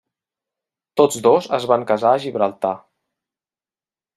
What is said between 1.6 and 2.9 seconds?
van casar a Gibraltar.